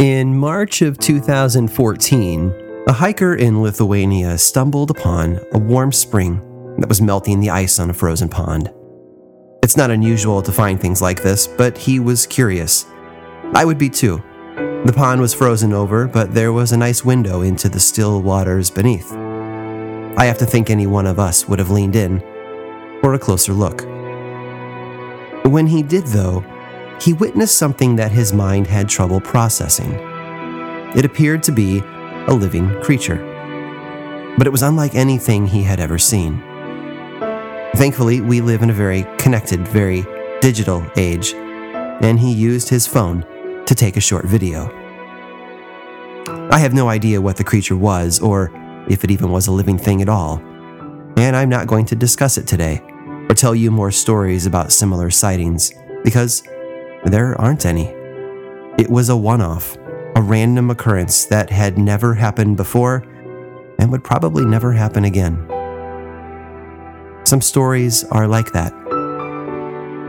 [0.00, 6.40] In March of 2014, a hiker in Lithuania stumbled upon a warm spring
[6.78, 8.72] that was melting the ice on a frozen pond.
[9.62, 12.86] It's not unusual to find things like this, but he was curious.
[13.54, 14.16] I would be too.
[14.84, 18.72] The pond was frozen over, but there was a nice window into the still waters
[18.72, 19.12] beneath.
[19.12, 22.18] I have to think any one of us would have leaned in
[23.00, 23.82] for a closer look.
[25.46, 26.44] When he did, though,
[27.00, 29.92] he witnessed something that his mind had trouble processing.
[30.96, 31.80] It appeared to be
[32.28, 33.16] a living creature,
[34.38, 36.42] but it was unlike anything he had ever seen.
[37.76, 40.06] Thankfully, we live in a very connected, very
[40.40, 43.24] digital age, and he used his phone
[43.66, 44.70] to take a short video.
[46.50, 48.50] I have no idea what the creature was or
[48.88, 50.38] if it even was a living thing at all,
[51.16, 52.80] and I'm not going to discuss it today
[53.28, 55.72] or tell you more stories about similar sightings
[56.04, 56.42] because
[57.04, 57.86] there aren't any.
[58.78, 59.76] It was a one off,
[60.16, 63.04] a random occurrence that had never happened before
[63.78, 65.36] and would probably never happen again.
[67.24, 68.72] Some stories are like that.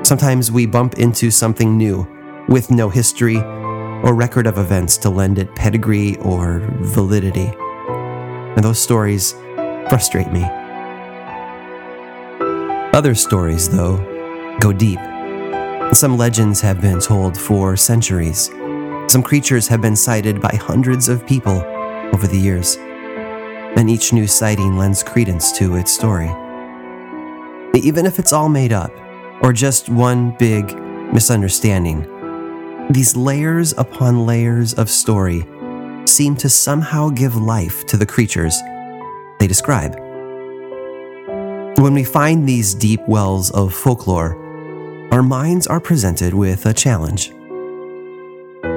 [0.04, 2.08] Sometimes we bump into something new
[2.48, 7.52] with no history or record of events to lend it pedigree or validity.
[8.56, 9.34] And those stories
[9.90, 10.44] frustrate me.
[12.94, 13.98] Other stories, though,
[14.60, 15.00] go deep.
[15.96, 18.48] Some legends have been told for centuries.
[19.08, 21.64] Some creatures have been sighted by hundreds of people
[22.14, 22.76] over the years.
[23.78, 26.28] And each new sighting lends credence to its story.
[27.76, 28.92] Even if it's all made up,
[29.42, 30.78] or just one big
[31.14, 32.02] misunderstanding,
[32.90, 35.48] these layers upon layers of story
[36.04, 38.60] seem to somehow give life to the creatures
[39.40, 39.96] they describe.
[41.80, 44.45] When we find these deep wells of folklore,
[45.16, 47.30] our minds are presented with a challenge.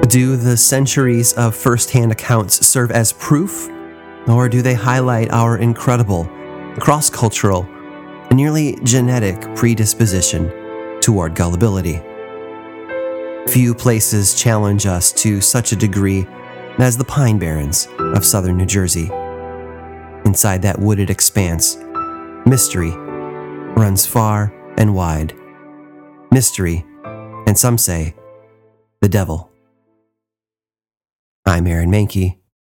[0.07, 3.67] Do the centuries of first hand accounts serve as proof,
[4.25, 6.23] or do they highlight our incredible,
[6.79, 7.67] cross cultural,
[8.31, 10.49] nearly genetic predisposition
[11.01, 12.01] toward gullibility?
[13.49, 16.25] Few places challenge us to such a degree
[16.77, 19.09] as the Pine Barrens of southern New Jersey.
[20.23, 21.75] Inside that wooded expanse,
[22.45, 22.91] mystery
[23.75, 25.33] runs far and wide
[26.31, 26.85] mystery,
[27.47, 28.15] and some say
[29.01, 29.51] the devil.
[31.45, 32.37] I'm Aaron Mahnke,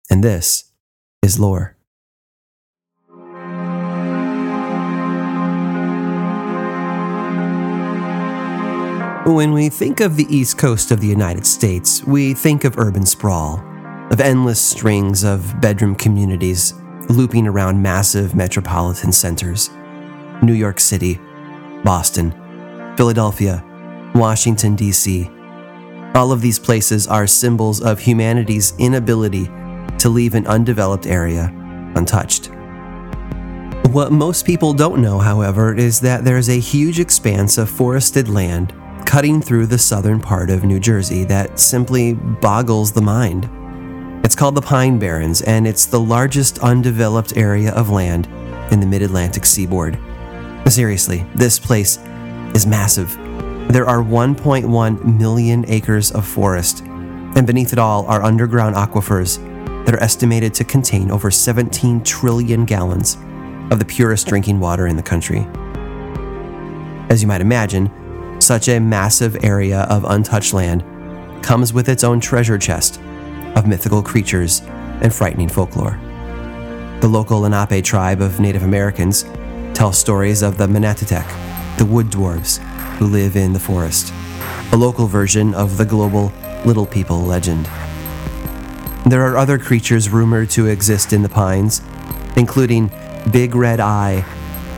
[0.09, 0.71] and this
[1.21, 1.75] is Lore.
[9.25, 13.05] When we think of the east coast of the United States, we think of urban
[13.05, 13.63] sprawl,
[14.09, 16.73] of endless strings of bedroom communities
[17.09, 19.69] looping around massive metropolitan centers
[20.41, 21.19] New York City,
[21.83, 22.33] Boston,
[23.01, 23.63] Philadelphia,
[24.13, 25.27] Washington, D.C.
[26.13, 29.45] All of these places are symbols of humanity's inability
[29.97, 31.51] to leave an undeveloped area
[31.95, 32.51] untouched.
[33.87, 38.71] What most people don't know, however, is that there's a huge expanse of forested land
[39.07, 43.49] cutting through the southern part of New Jersey that simply boggles the mind.
[44.23, 48.27] It's called the Pine Barrens, and it's the largest undeveloped area of land
[48.71, 49.97] in the mid Atlantic seaboard.
[50.67, 51.97] Seriously, this place
[52.53, 53.15] is massive.
[53.71, 59.37] There are 1.1 million acres of forest, and beneath it all are underground aquifers
[59.85, 63.17] that are estimated to contain over 17 trillion gallons
[63.71, 65.47] of the purest drinking water in the country.
[67.09, 67.89] As you might imagine,
[68.41, 70.83] such a massive area of untouched land
[71.43, 72.99] comes with its own treasure chest
[73.55, 74.61] of mythical creatures
[75.01, 75.99] and frightening folklore.
[77.01, 79.23] The local Lenape tribe of Native Americans
[79.73, 81.25] tell stories of the Menetetek,
[81.81, 82.59] the wood dwarves
[82.99, 84.13] who live in the forest,
[84.71, 86.31] a local version of the global
[86.63, 87.65] Little People legend.
[89.07, 91.81] There are other creatures rumored to exist in the pines,
[92.37, 92.91] including
[93.31, 94.23] Big Red Eye,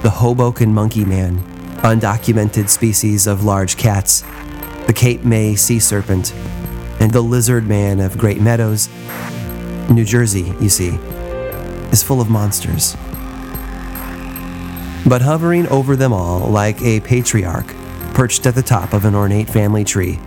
[0.01, 1.39] the Hoboken Monkey Man,
[1.79, 4.21] undocumented species of large cats,
[4.87, 6.33] the Cape May sea serpent,
[7.01, 8.87] and the lizard man of Great Meadows.
[9.89, 10.91] New Jersey, you see,
[11.91, 12.95] is full of monsters.
[15.05, 17.67] But hovering over them all like a patriarch
[18.13, 20.17] perched at the top of an ornate family tree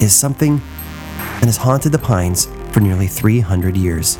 [0.00, 4.16] is something that has haunted the pines for nearly 300 years.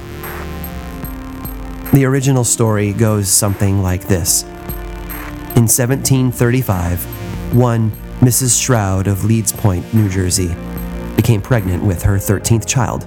[1.95, 4.43] The original story goes something like this
[5.55, 7.91] In 1735, one
[8.21, 8.63] Mrs.
[8.63, 10.55] Shroud of Leeds Point, New Jersey,
[11.17, 13.07] became pregnant with her 13th child.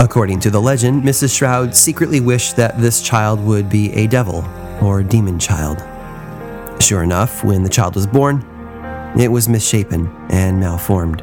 [0.00, 1.36] According to the legend, Mrs.
[1.36, 4.44] Shroud secretly wished that this child would be a devil
[4.86, 5.82] or demon child.
[6.80, 8.44] Sure enough, when the child was born,
[9.18, 11.22] it was misshapen and malformed.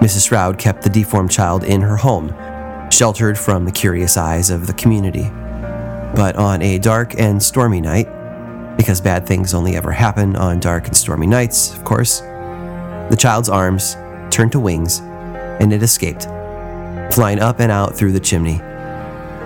[0.00, 0.28] Mrs.
[0.28, 2.34] Shroud kept the deformed child in her home,
[2.90, 5.28] sheltered from the curious eyes of the community.
[6.14, 8.08] But on a dark and stormy night,
[8.76, 13.48] because bad things only ever happen on dark and stormy nights, of course, the child's
[13.48, 13.94] arms
[14.30, 15.00] turned to wings
[15.60, 16.24] and it escaped,
[17.12, 18.58] flying up and out through the chimney.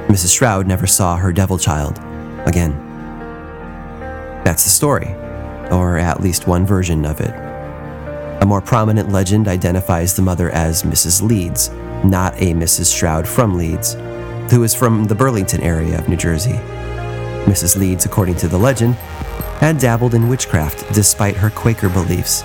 [0.08, 0.36] Mrs.
[0.36, 1.98] Shroud never saw her devil child
[2.46, 2.72] again.
[4.44, 5.14] That's the story,
[5.70, 7.34] or at least one version of it.
[8.40, 11.22] A more prominent legend identifies the mother as Mrs.
[11.22, 11.70] Leeds,
[12.04, 12.96] not a Mrs.
[12.96, 13.94] Shroud from Leeds,
[14.50, 16.58] who is from the Burlington area of New Jersey.
[17.46, 17.76] Mrs.
[17.76, 18.94] Leeds, according to the legend,
[19.60, 22.42] had dabbled in witchcraft despite her Quaker beliefs,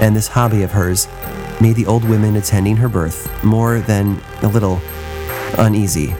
[0.00, 1.08] and this hobby of hers
[1.60, 4.80] made the old women attending her birth more than a little
[5.58, 6.14] uneasy.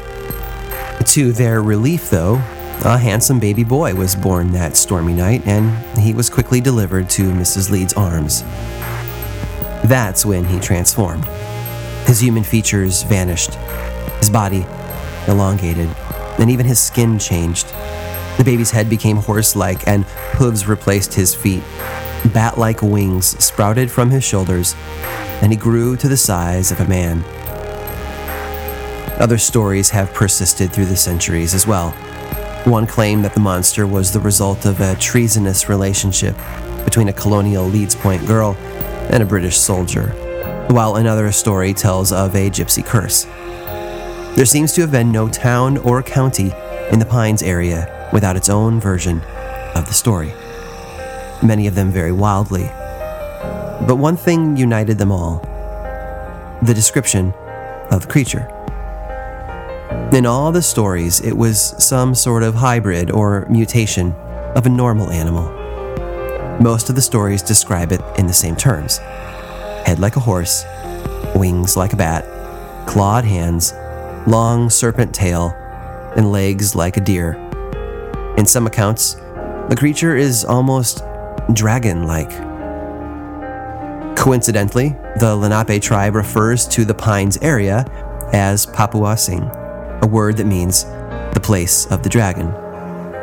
[1.04, 2.42] To their relief, though,
[2.84, 7.30] a handsome baby boy was born that stormy night, and he was quickly delivered to
[7.30, 7.70] Mrs.
[7.70, 8.42] Leeds' arms.
[9.84, 11.24] That's when he transformed.
[12.06, 13.54] His human features vanished,
[14.18, 14.66] his body
[15.28, 15.88] elongated,
[16.40, 17.68] and even his skin changed.
[18.36, 20.04] The baby's head became horse like, and
[20.34, 21.62] hooves replaced his feet.
[22.32, 24.74] Bat like wings sprouted from his shoulders,
[25.40, 27.22] and he grew to the size of a man.
[29.20, 31.94] Other stories have persisted through the centuries as well.
[32.64, 36.36] One claimed that the monster was the result of a treasonous relationship
[36.84, 38.54] between a colonial Leeds Point girl
[39.10, 40.10] and a British soldier,
[40.68, 43.24] while another story tells of a gypsy curse.
[44.36, 46.52] There seems to have been no town or county
[46.92, 49.20] in the Pines area without its own version
[49.74, 50.32] of the story,
[51.42, 52.70] many of them very wildly.
[53.88, 55.40] But one thing united them all
[56.62, 57.32] the description
[57.90, 58.51] of the creature.
[60.12, 64.12] In all the stories, it was some sort of hybrid or mutation
[64.54, 65.50] of a normal animal.
[66.60, 70.66] Most of the stories describe it in the same terms head like a horse,
[71.34, 72.26] wings like a bat,
[72.86, 73.72] clawed hands,
[74.26, 75.54] long serpent tail,
[76.14, 77.32] and legs like a deer.
[78.36, 79.14] In some accounts,
[79.70, 81.02] the creature is almost
[81.54, 82.30] dragon like.
[84.14, 87.86] Coincidentally, the Lenape tribe refers to the Pines area
[88.34, 89.50] as Popuessing,
[90.02, 90.84] a word that means
[91.32, 92.52] the place of the dragon.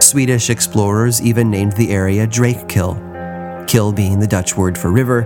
[0.01, 5.21] Swedish explorers even named the area Drakekill, kill being the Dutch word for river,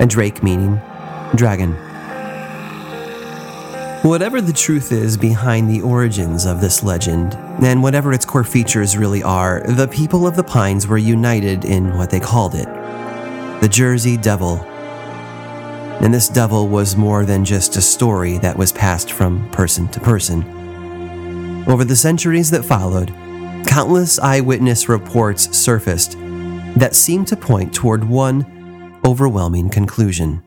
[0.00, 0.80] and Drake meaning
[1.36, 1.74] dragon.
[4.02, 8.96] Whatever the truth is behind the origins of this legend, and whatever its core features
[8.96, 12.68] really are, the people of the Pines were united in what they called it
[13.60, 14.58] the Jersey Devil.
[16.00, 19.98] And this devil was more than just a story that was passed from person to
[19.98, 20.57] person.
[21.68, 23.08] Over the centuries that followed,
[23.66, 26.16] countless eyewitness reports surfaced
[26.76, 30.42] that seemed to point toward one overwhelming conclusion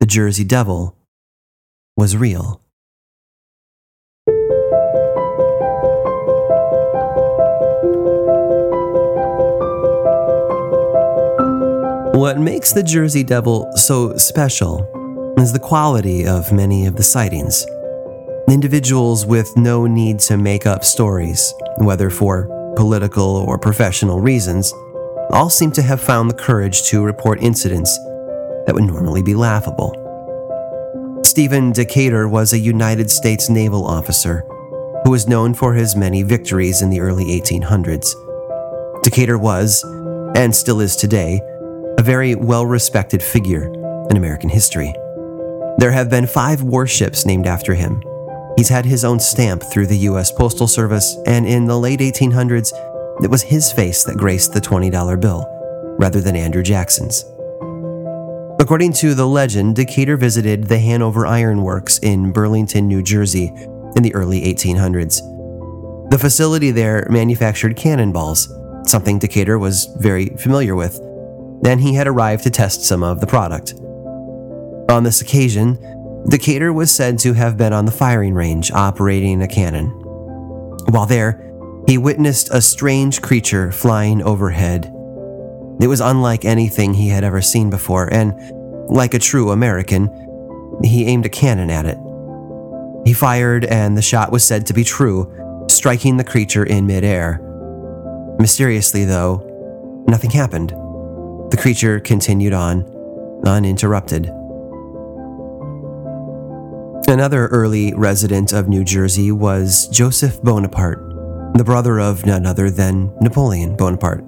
[0.00, 0.96] the Jersey Devil
[1.96, 2.62] was real.
[12.18, 17.64] What makes the Jersey Devil so special is the quality of many of the sightings.
[18.50, 24.72] Individuals with no need to make up stories, whether for political or professional reasons,
[25.30, 27.96] all seem to have found the courage to report incidents
[28.66, 29.94] that would normally be laughable.
[31.22, 34.44] Stephen Decatur was a United States naval officer
[35.04, 38.14] who was known for his many victories in the early 1800s.
[39.04, 39.84] Decatur was,
[40.34, 41.40] and still is today,
[41.98, 43.66] a very well respected figure
[44.10, 44.92] in American history.
[45.78, 48.02] There have been five warships named after him.
[48.60, 50.30] He's had his own stamp through the U.S.
[50.30, 52.74] Postal Service, and in the late 1800s,
[53.24, 55.46] it was his face that graced the $20 bill,
[55.98, 57.24] rather than Andrew Jackson's.
[58.60, 63.50] According to the legend, Decatur visited the Hanover Iron Works in Burlington, New Jersey
[63.96, 66.10] in the early 1800s.
[66.10, 68.52] The facility there manufactured cannonballs,
[68.84, 71.00] something Decatur was very familiar with
[71.62, 73.72] then he had arrived to test some of the product.
[74.90, 75.78] On this occasion,
[76.28, 79.88] Decatur was said to have been on the firing range operating a cannon.
[80.90, 81.52] While there,
[81.86, 84.86] he witnessed a strange creature flying overhead.
[85.80, 88.34] It was unlike anything he had ever seen before, and
[88.88, 90.08] like a true American,
[90.84, 91.98] he aimed a cannon at it.
[93.06, 97.40] He fired, and the shot was said to be true, striking the creature in midair.
[98.38, 100.70] Mysteriously, though, nothing happened.
[101.50, 102.84] The creature continued on,
[103.44, 104.30] uninterrupted.
[107.10, 111.00] Another early resident of New Jersey was Joseph Bonaparte,
[111.54, 114.22] the brother of none other than Napoleon Bonaparte.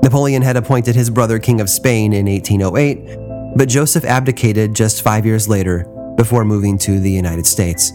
[0.00, 5.26] Napoleon had appointed his brother King of Spain in 1808, but Joseph abdicated just five
[5.26, 5.84] years later
[6.16, 7.90] before moving to the United States.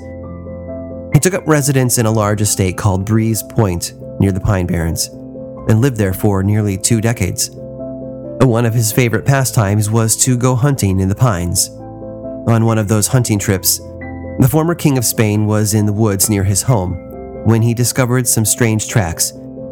[1.14, 5.08] He took up residence in a large estate called Breeze Point near the Pine Barrens
[5.08, 7.50] and lived there for nearly two decades.
[8.42, 11.70] One of his favorite pastimes was to go hunting in the pines.
[12.48, 13.80] On one of those hunting trips,
[14.40, 16.94] the former King of Spain was in the woods near his home
[17.46, 19.32] when he discovered some strange tracks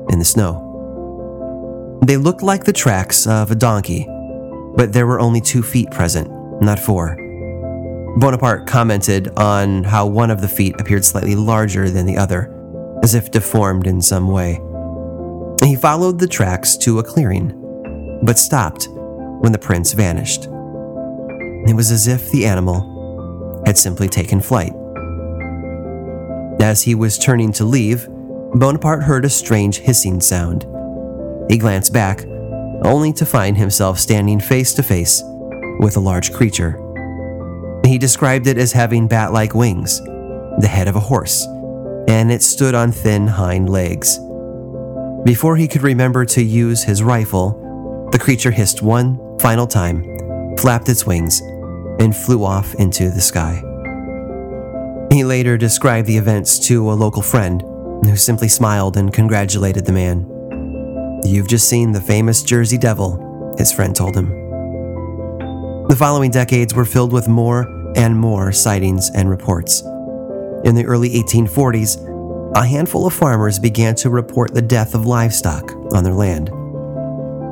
[0.09, 0.69] in the snow.
[2.05, 4.07] They looked like the tracks of a donkey,
[4.75, 6.29] but there were only two feet present,
[6.61, 7.15] not four.
[8.17, 12.53] Bonaparte commented on how one of the feet appeared slightly larger than the other,
[13.03, 14.59] as if deformed in some way.
[15.63, 17.59] He followed the tracks to a clearing
[18.23, 18.87] but stopped
[19.41, 20.47] when the prints vanished.
[21.67, 24.73] It was as if the animal had simply taken flight.
[26.59, 28.07] As he was turning to leave,
[28.53, 30.65] Bonaparte heard a strange hissing sound.
[31.49, 32.25] He glanced back,
[32.85, 35.21] only to find himself standing face to face
[35.79, 36.79] with a large creature.
[37.85, 39.99] He described it as having bat like wings,
[40.59, 41.45] the head of a horse,
[42.07, 44.19] and it stood on thin hind legs.
[45.25, 50.03] Before he could remember to use his rifle, the creature hissed one final time,
[50.57, 51.41] flapped its wings,
[51.99, 53.61] and flew off into the sky.
[55.11, 57.61] He later described the events to a local friend,
[58.03, 60.29] who simply smiled and congratulated the man.
[61.23, 64.29] You've just seen the famous Jersey Devil, his friend told him.
[65.87, 69.81] The following decades were filled with more and more sightings and reports.
[70.63, 75.71] In the early 1840s, a handful of farmers began to report the death of livestock
[75.93, 76.49] on their land.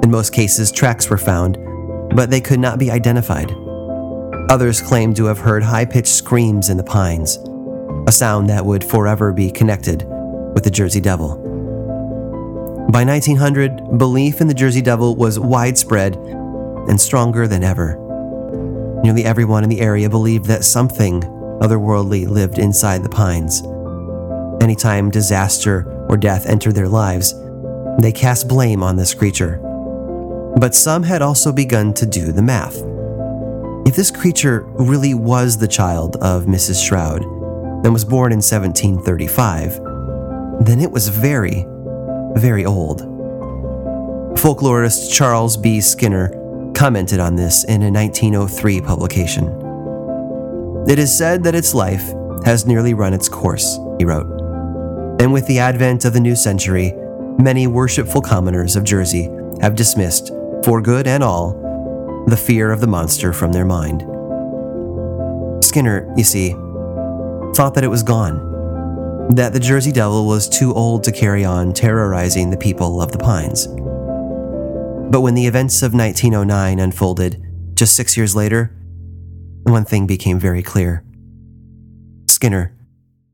[0.03, 1.57] In most cases, tracks were found,
[2.15, 3.51] but they could not be identified.
[4.51, 7.37] Others claimed to have heard high pitched screams in the pines,
[8.05, 10.05] a sound that would forever be connected
[10.53, 11.37] with the Jersey Devil.
[12.91, 17.95] By 1900, belief in the Jersey Devil was widespread and stronger than ever.
[19.05, 21.21] Nearly everyone in the area believed that something
[21.61, 23.63] otherworldly lived inside the pines.
[24.61, 27.33] Anytime disaster or death entered their lives,
[27.99, 29.65] they cast blame on this creature
[30.57, 32.81] but some had also begun to do the math.
[33.85, 36.85] If this creature really was the child of Mrs.
[36.85, 37.23] Shroud
[37.83, 41.65] and was born in 1735, then it was very,
[42.35, 43.01] very old.
[44.37, 45.81] Folklorist Charles B.
[45.81, 46.29] Skinner
[46.75, 49.45] commented on this in a 1903 publication.
[50.87, 52.13] It is said that its life
[52.45, 54.27] has nearly run its course, he wrote.
[55.19, 56.93] And with the advent of the new century,
[57.39, 59.29] many worshipful commoners of Jersey
[59.61, 60.31] have dismissed
[60.63, 61.60] for good and all,
[62.31, 64.01] the fear of the monster from their mind.
[65.63, 66.51] Skinner, you see,
[67.53, 71.73] thought that it was gone, that the Jersey Devil was too old to carry on
[71.73, 73.67] terrorizing the people of the Pines.
[75.11, 78.73] But when the events of 1909 unfolded, just six years later,
[79.63, 81.03] one thing became very clear.
[82.29, 82.73] Skinner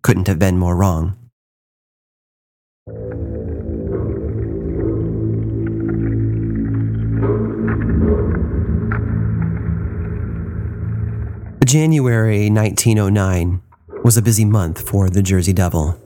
[0.02, 1.27] couldn't have been more wrong.
[11.68, 13.62] January 1909
[14.06, 16.00] was a busy month for the Jersey Devil.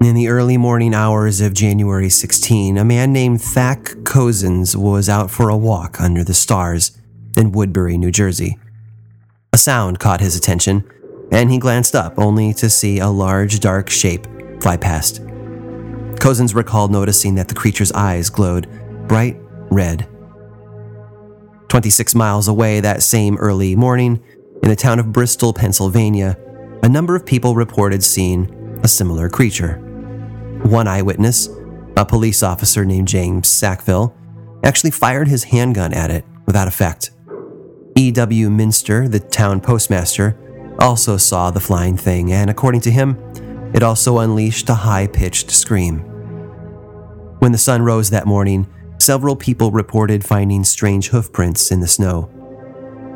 [0.00, 5.30] In the early morning hours of January 16, a man named Thack Cozzens was out
[5.30, 6.98] for a walk under the stars
[7.36, 8.58] in Woodbury, New Jersey.
[9.52, 10.90] A sound caught his attention,
[11.30, 14.26] and he glanced up only to see a large dark shape
[14.62, 15.20] fly past.
[16.20, 18.66] Cozzens recalled noticing that the creature's eyes glowed
[19.08, 19.36] bright
[19.70, 20.08] red.
[21.68, 24.24] 26 miles away that same early morning,
[24.62, 26.36] in the town of Bristol, Pennsylvania,
[26.82, 29.78] a number of people reported seeing a similar creature.
[30.64, 31.48] One eyewitness,
[31.96, 34.14] a police officer named James Sackville,
[34.64, 37.10] actually fired his handgun at it without effect.
[37.96, 38.50] E.W.
[38.50, 40.38] Minster, the town postmaster,
[40.80, 43.18] also saw the flying thing, and according to him,
[43.74, 45.98] it also unleashed a high pitched scream.
[47.40, 48.66] When the sun rose that morning,
[48.98, 52.30] several people reported finding strange hoofprints in the snow.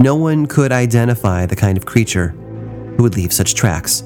[0.00, 2.28] No one could identify the kind of creature
[2.96, 4.02] who would leave such tracks.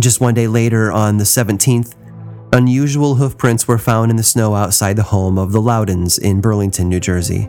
[0.00, 1.94] Just one day later, on the 17th,
[2.52, 6.88] unusual hoofprints were found in the snow outside the home of the Loudons in Burlington,
[6.88, 7.48] New Jersey.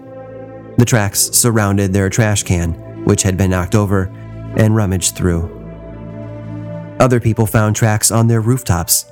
[0.78, 2.74] The tracks surrounded their trash can,
[3.06, 4.06] which had been knocked over,
[4.58, 5.52] and rummaged through.
[7.00, 9.06] Other people found tracks on their rooftops.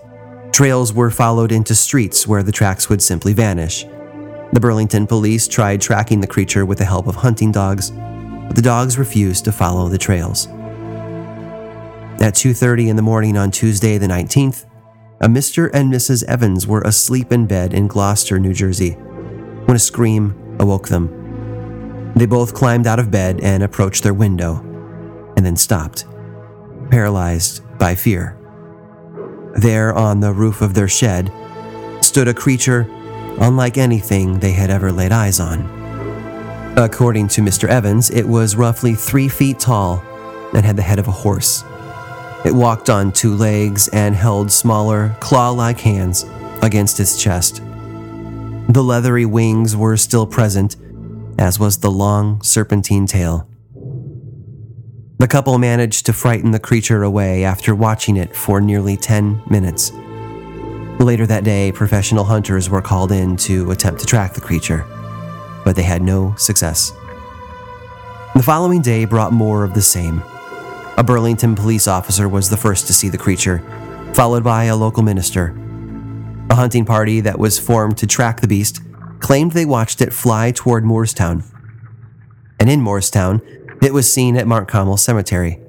[0.52, 3.86] Trails were followed into streets where the tracks would simply vanish.
[4.54, 8.62] The Burlington police tried tracking the creature with the help of hunting dogs, but the
[8.62, 10.48] dogs refused to follow the trails.
[12.22, 14.66] At 2:30 in the morning on Tuesday the 19th,
[15.20, 15.72] a Mr.
[15.74, 16.24] and Mrs.
[16.26, 18.92] Evans were asleep in bed in Gloucester, New Jersey,
[19.66, 21.10] when a scream awoke them.
[22.16, 24.64] They both climbed out of bed and approached their window,
[25.36, 26.06] and then stopped,
[26.92, 28.38] paralyzed by fear.
[29.56, 31.32] There, on the roof of their shed,
[32.02, 32.88] stood a creature
[33.40, 35.62] unlike anything they had ever laid eyes on.
[36.78, 37.68] According to Mr.
[37.68, 40.04] Evans, it was roughly three feet tall
[40.54, 41.64] and had the head of a horse.
[42.46, 46.26] It walked on two legs and held smaller, claw like hands
[46.62, 47.62] against its chest.
[48.70, 50.76] The leathery wings were still present,
[51.38, 53.48] as was the long, serpentine tail.
[55.20, 59.92] The couple managed to frighten the creature away after watching it for nearly 10 minutes.
[61.00, 64.86] Later that day, professional hunters were called in to attempt to track the creature,
[65.66, 66.92] but they had no success.
[68.36, 70.24] The following day brought more of the same.
[70.98, 73.60] A Burlington police officer was the first to see the creature,
[74.14, 75.56] followed by a local minister.
[76.50, 78.82] A hunting party that was formed to track the beast
[79.20, 81.44] claimed they watched it fly toward Moorestown.
[82.60, 83.42] And in Moorestown,
[83.84, 84.70] it was seen at Mount
[85.00, 85.60] Cemetery.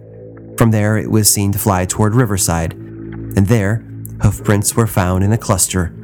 [0.59, 3.85] From there, it was seen to fly toward Riverside, and there,
[4.25, 5.95] hoofprints were found in a cluster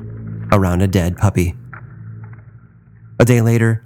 [0.53, 1.55] around a dead puppy.
[3.19, 3.83] A day later,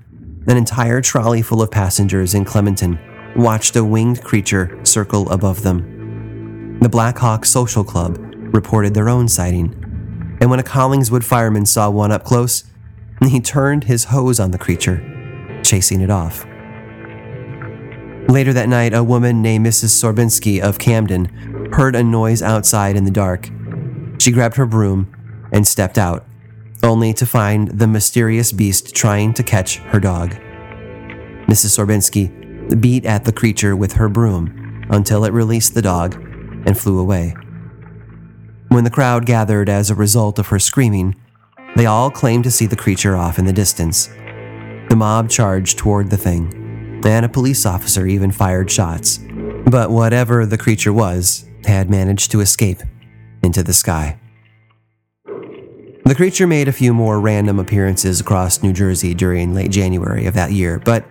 [0.48, 2.98] an entire trolley full of passengers in Clementon
[3.36, 6.80] watched a winged creature circle above them.
[6.80, 8.18] The Black Hawk Social Club
[8.52, 9.72] reported their own sighting,
[10.40, 12.64] and when a Collingswood fireman saw one up close,
[13.24, 16.44] he turned his hose on the creature, chasing it off.
[18.28, 19.90] Later that night, a woman named Mrs.
[19.90, 23.48] Sorbinsky of Camden heard a noise outside in the dark.
[24.18, 26.26] She grabbed her broom and stepped out,
[26.82, 30.34] only to find the mysterious beast trying to catch her dog.
[31.46, 31.76] Mrs.
[31.76, 36.14] Sorbinsky beat at the creature with her broom until it released the dog
[36.66, 37.34] and flew away.
[38.68, 41.14] When the crowd gathered as a result of her screaming,
[41.76, 44.06] they all claimed to see the creature off in the distance.
[44.88, 49.20] The mob charged toward the thing, and a police officer even fired shots.
[49.70, 52.82] But whatever the creature was, had managed to escape
[53.44, 54.18] into the sky.
[56.04, 60.34] The creature made a few more random appearances across New Jersey during late January of
[60.34, 61.04] that year, but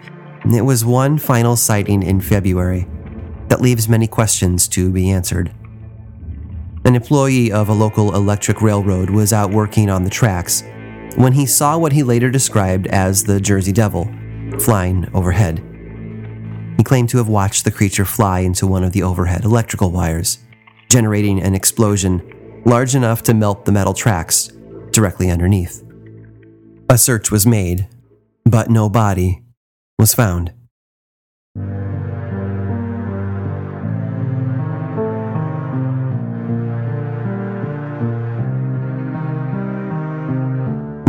[0.53, 2.87] it was one final sighting in February
[3.47, 5.51] that leaves many questions to be answered.
[6.85, 10.63] An employee of a local electric railroad was out working on the tracks
[11.15, 14.11] when he saw what he later described as the Jersey Devil
[14.59, 15.63] flying overhead.
[16.77, 20.39] He claimed to have watched the creature fly into one of the overhead electrical wires,
[20.93, 22.21] generating an explosion
[22.67, 24.51] large enough to melt the metal tracks
[24.91, 25.83] directly underneath.
[26.87, 27.87] A search was made,
[28.45, 29.41] but no body
[29.97, 30.53] was found.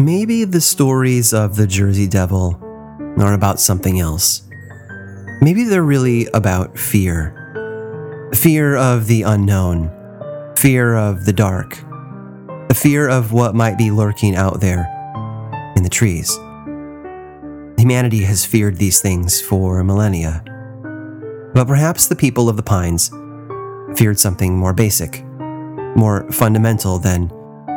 [0.02, 2.58] Maybe the stories of the Jersey Devil
[3.18, 4.48] are about something else.
[5.42, 7.33] Maybe they're really about fear.
[8.32, 9.90] Fear of the unknown,
[10.56, 11.78] fear of the dark,
[12.70, 14.90] a fear of what might be lurking out there
[15.76, 16.34] in the trees.
[17.78, 20.42] Humanity has feared these things for millennia.
[21.54, 23.10] But perhaps the people of the Pines
[23.98, 25.22] feared something more basic,
[25.94, 27.28] more fundamental than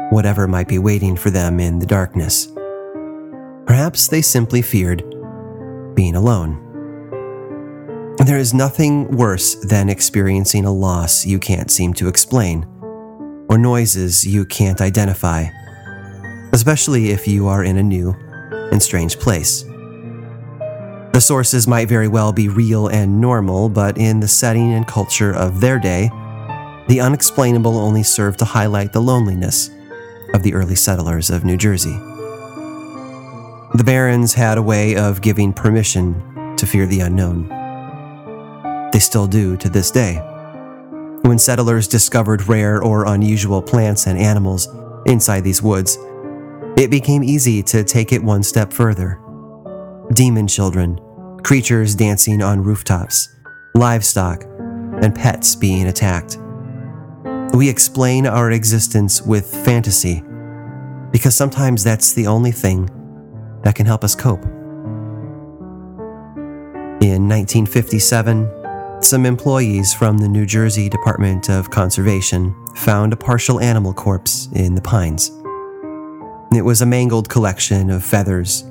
[0.10, 2.48] whatever might be waiting for them in the darkness.
[3.66, 5.04] Perhaps they simply feared
[5.94, 6.67] being alone.
[8.26, 12.66] There is nothing worse than experiencing a loss you can't seem to explain,
[13.48, 15.46] or noises you can't identify,
[16.52, 18.16] especially if you are in a new
[18.72, 19.64] and strange place.
[21.14, 25.34] The sources might very well be real and normal, but in the setting and culture
[25.34, 26.10] of their day,
[26.88, 29.70] the unexplainable only served to highlight the loneliness
[30.34, 31.96] of the early settlers of New Jersey.
[33.76, 37.57] The Barrens had a way of giving permission to fear the unknown.
[38.98, 40.16] They still do to this day.
[41.22, 44.68] When settlers discovered rare or unusual plants and animals
[45.06, 46.00] inside these woods,
[46.76, 49.22] it became easy to take it one step further.
[50.14, 51.00] Demon children
[51.44, 53.30] creatures dancing on rooftops,
[53.76, 54.46] livestock,
[55.04, 56.40] and pets being attacked.
[57.54, 60.24] We explain our existence with fantasy
[61.12, 62.90] because sometimes that's the only thing
[63.64, 64.44] that can help us cope.
[67.00, 68.57] In 1957,
[69.02, 74.76] some employees from the New Jersey Department of Conservation found a partial animal corpse in
[74.76, 75.32] the pines.
[76.54, 78.64] It was a mangled collection of feathers,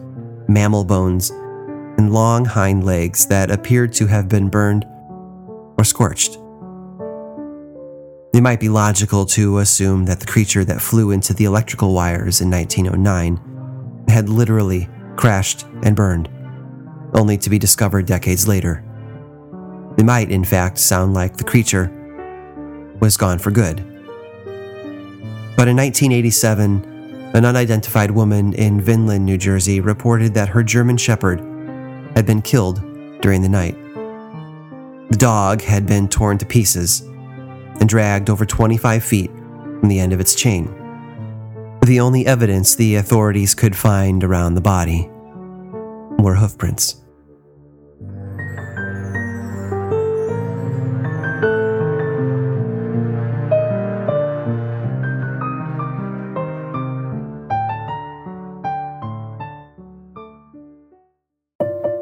[0.48, 4.84] mammal bones, and long hind legs that appeared to have been burned
[5.78, 6.38] or scorched.
[8.34, 12.40] It might be logical to assume that the creature that flew into the electrical wires
[12.40, 16.28] in 1909 had literally crashed and burned.
[17.14, 18.85] only to be discovered decades later.
[19.96, 21.90] They might, in fact, sound like the creature
[23.00, 23.78] was gone for good.
[25.56, 31.40] But in 1987, an unidentified woman in Vineland, New Jersey reported that her German Shepherd
[32.14, 32.80] had been killed
[33.20, 33.76] during the night.
[35.10, 40.12] The dog had been torn to pieces and dragged over 25 feet from the end
[40.12, 40.66] of its chain.
[41.84, 45.08] The only evidence the authorities could find around the body
[46.18, 46.96] were hoofprints.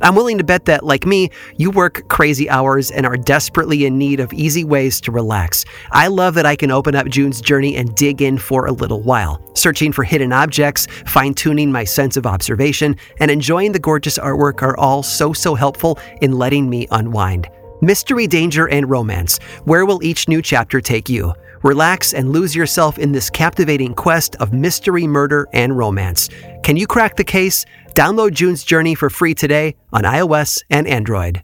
[0.00, 3.98] I'm willing to bet that, like me, you work crazy hours and are desperately in
[3.98, 5.64] need of easy ways to relax.
[5.90, 9.02] I love that I can open up June's journey and dig in for a little
[9.02, 14.18] while, searching for hidden objects, fine tuning my sense of observation, and enjoying the gorgeous
[14.18, 17.48] artwork are all so, so helpful in letting me unwind.
[17.80, 19.38] Mystery, danger, and romance.
[19.64, 21.32] Where will each new chapter take you?
[21.62, 26.28] Relax and lose yourself in this captivating quest of mystery, murder, and romance.
[26.62, 27.66] Can you crack the case?
[27.98, 31.42] Download June's Journey for free today on iOS and Android.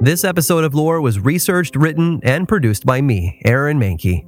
[0.00, 4.24] This episode of Lore was researched, written, and produced by me, Aaron Mahnke.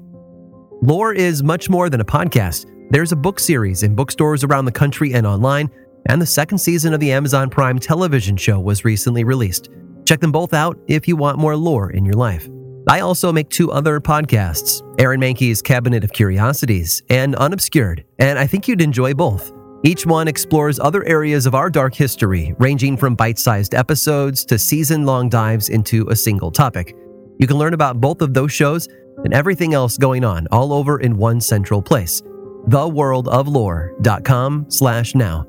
[0.83, 2.67] Lore is much more than a podcast.
[2.91, 5.71] There's a book series in bookstores around the country and online,
[6.07, 9.71] and the second season of the Amazon Prime television show was recently released.
[10.05, 12.47] Check them both out if you want more lore in your life.
[12.89, 18.47] I also make two other podcasts Aaron Mahnke's Cabinet of Curiosities and Unobscured, and I
[18.47, 19.53] think you'd enjoy both.
[19.83, 24.59] Each one explores other areas of our dark history, ranging from bite sized episodes to
[24.59, 26.95] season long dives into a single topic.
[27.39, 28.89] You can learn about both of those shows
[29.25, 32.23] and everything else going on all over in one central place
[32.69, 35.47] theworldoflore.com slash now.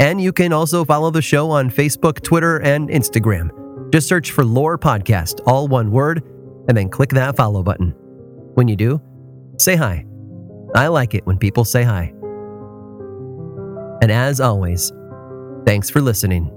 [0.00, 3.50] And you can also follow the show on Facebook, Twitter, and Instagram.
[3.92, 6.24] Just search for Lore Podcast, all one word,
[6.68, 7.90] and then click that follow button.
[8.54, 9.00] When you do,
[9.58, 10.06] say hi.
[10.74, 12.12] I like it when people say hi.
[14.00, 14.92] And as always,
[15.66, 16.50] thanks for listening.